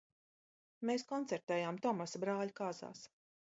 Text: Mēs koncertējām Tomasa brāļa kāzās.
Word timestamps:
Mēs 0.91 1.05
koncertējām 1.11 1.79
Tomasa 1.87 2.25
brāļa 2.27 2.59
kāzās. 2.65 3.09